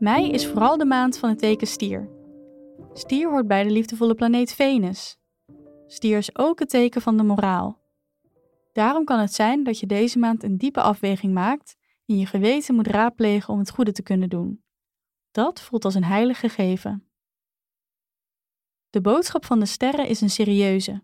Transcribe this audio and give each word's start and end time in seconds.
Mei 0.00 0.30
is 0.30 0.46
vooral 0.46 0.76
de 0.76 0.84
maand 0.84 1.18
van 1.18 1.28
het 1.28 1.38
teken 1.38 1.66
stier. 1.66 2.08
Stier 2.92 3.30
hoort 3.30 3.46
bij 3.46 3.62
de 3.62 3.70
liefdevolle 3.70 4.14
planeet 4.14 4.52
Venus. 4.52 5.18
Stier 5.86 6.18
is 6.18 6.36
ook 6.36 6.58
het 6.58 6.68
teken 6.68 7.02
van 7.02 7.16
de 7.16 7.22
moraal. 7.22 7.78
Daarom 8.72 9.04
kan 9.04 9.18
het 9.18 9.34
zijn 9.34 9.64
dat 9.64 9.78
je 9.78 9.86
deze 9.86 10.18
maand 10.18 10.42
een 10.42 10.58
diepe 10.58 10.80
afweging 10.80 11.34
maakt 11.34 11.76
en 12.06 12.18
je 12.18 12.26
geweten 12.26 12.74
moet 12.74 12.86
raadplegen 12.86 13.52
om 13.52 13.58
het 13.58 13.70
goede 13.70 13.92
te 13.92 14.02
kunnen 14.02 14.28
doen. 14.28 14.64
Dat 15.30 15.60
voelt 15.60 15.84
als 15.84 15.94
een 15.94 16.04
heilig 16.04 16.40
gegeven. 16.40 17.08
De 18.90 19.00
boodschap 19.00 19.44
van 19.44 19.60
de 19.60 19.66
sterren 19.66 20.06
is 20.06 20.20
een 20.20 20.30
serieuze. 20.30 21.02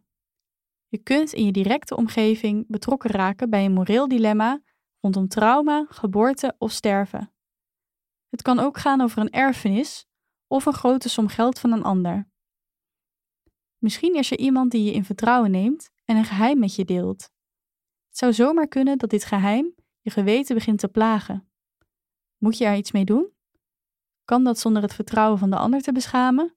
Je 0.89 0.99
kunt 0.99 1.33
in 1.33 1.45
je 1.45 1.53
directe 1.53 1.97
omgeving 1.97 2.65
betrokken 2.69 3.11
raken 3.11 3.51
bij 3.51 3.65
een 3.65 3.73
moreel 3.73 4.09
dilemma 4.09 4.63
rondom 5.01 5.29
trauma, 5.29 5.87
geboorte 5.89 6.55
of 6.59 6.73
sterven. 6.73 7.36
Het 8.29 8.43
kan 8.43 8.59
ook 8.59 8.79
gaan 8.79 9.01
over 9.01 9.21
een 9.21 9.31
erfenis 9.31 10.07
of 10.47 10.67
een 10.67 10.73
grote 10.73 11.09
som 11.09 11.29
geld 11.29 11.59
van 11.59 11.73
een 11.73 11.83
ander. 11.83 12.29
Misschien 13.79 14.15
is 14.15 14.31
er 14.31 14.39
iemand 14.39 14.71
die 14.71 14.85
je 14.85 14.93
in 14.93 15.05
vertrouwen 15.05 15.51
neemt 15.51 15.91
en 16.05 16.17
een 16.17 16.25
geheim 16.25 16.59
met 16.59 16.75
je 16.75 16.85
deelt. 16.85 17.31
Het 18.09 18.19
zou 18.19 18.33
zomaar 18.33 18.69
kunnen 18.69 18.99
dat 18.99 19.11
dit 19.11 19.25
geheim 19.25 19.75
je 20.01 20.11
geweten 20.11 20.55
begint 20.55 20.79
te 20.79 20.89
plagen. 20.89 21.51
Moet 22.37 22.59
je 22.59 22.65
er 22.65 22.77
iets 22.77 22.93
mee 22.93 23.05
doen? 23.05 23.33
Kan 24.25 24.45
dat 24.45 24.59
zonder 24.59 24.83
het 24.83 24.95
vertrouwen 24.95 25.39
van 25.39 25.51
de 25.51 25.57
ander 25.57 25.81
te 25.81 25.93
beschamen? 25.93 26.57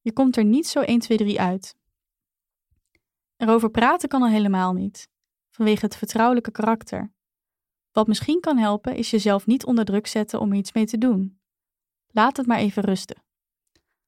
Je 0.00 0.12
komt 0.12 0.36
er 0.36 0.44
niet 0.44 0.66
zo 0.66 0.80
1, 0.80 0.98
2, 0.98 1.18
3 1.18 1.40
uit. 1.40 1.76
Erover 3.36 3.70
praten 3.70 4.08
kan 4.08 4.22
al 4.22 4.28
helemaal 4.28 4.72
niet, 4.72 5.08
vanwege 5.50 5.84
het 5.84 5.96
vertrouwelijke 5.96 6.50
karakter. 6.50 7.14
Wat 7.96 8.06
misschien 8.06 8.40
kan 8.40 8.58
helpen 8.58 8.96
is 8.96 9.10
jezelf 9.10 9.46
niet 9.46 9.64
onder 9.64 9.84
druk 9.84 10.06
zetten 10.06 10.40
om 10.40 10.50
er 10.50 10.56
iets 10.56 10.72
mee 10.72 10.86
te 10.86 10.98
doen. 10.98 11.40
Laat 12.06 12.36
het 12.36 12.46
maar 12.46 12.58
even 12.58 12.82
rusten. 12.82 13.22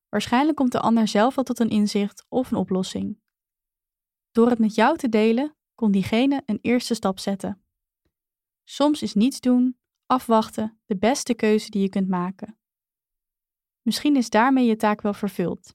Waarschijnlijk 0.08 0.56
komt 0.56 0.72
de 0.72 0.80
ander 0.80 1.08
zelf 1.08 1.34
wel 1.34 1.44
tot 1.44 1.58
een 1.58 1.68
inzicht 1.68 2.26
of 2.28 2.50
een 2.50 2.58
oplossing. 2.58 3.20
Door 4.30 4.48
het 4.50 4.58
met 4.58 4.74
jou 4.74 4.96
te 4.96 5.08
delen, 5.08 5.56
kon 5.74 5.90
diegene 5.92 6.42
een 6.46 6.58
eerste 6.62 6.94
stap 6.94 7.18
zetten. 7.18 7.64
Soms 8.64 9.02
is 9.02 9.14
niets 9.14 9.40
doen, 9.40 9.78
afwachten, 10.06 10.80
de 10.86 10.96
beste 10.96 11.34
keuze 11.34 11.70
die 11.70 11.82
je 11.82 11.88
kunt 11.88 12.08
maken. 12.08 12.58
Misschien 13.82 14.16
is 14.16 14.30
daarmee 14.30 14.66
je 14.66 14.76
taak 14.76 15.00
wel 15.00 15.14
vervuld. 15.14 15.74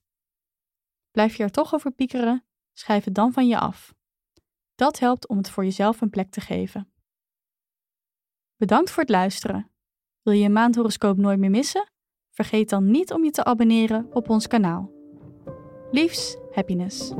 Blijf 1.12 1.36
je 1.36 1.44
er 1.44 1.52
toch 1.52 1.74
over 1.74 1.92
piekeren, 1.92 2.46
schrijf 2.74 3.04
het 3.04 3.16
dan 3.16 3.34
van 3.34 3.48
je 3.48 3.60
af. 3.60 3.94
Dat 4.76 5.00
helpt 5.00 5.28
om 5.28 5.38
het 5.38 5.50
voor 5.50 5.64
jezelf 5.64 6.02
een 6.02 6.10
plek 6.10 6.32
te 6.32 6.42
geven. 6.42 6.93
Bedankt 8.58 8.92
voor 8.92 9.04
het 9.04 9.12
luisteren. 9.12 9.72
Wil 10.22 10.34
je 10.34 10.46
een 10.46 10.52
maandhoroscoop 10.52 11.18
nooit 11.18 11.40
meer 11.40 11.50
missen? 11.50 11.92
Vergeet 12.30 12.70
dan 12.70 12.92
niet 12.92 13.14
om 13.14 13.24
je 13.24 13.32
te 13.32 13.44
abonneren 13.44 14.08
op 14.14 14.30
ons 14.30 14.48
kanaal. 14.48 14.92
Liefs, 15.92 16.38
happiness. 16.52 17.14